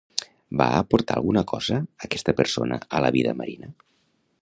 [0.61, 3.75] Va aportar alguna cosa aquesta persona a la vida marina?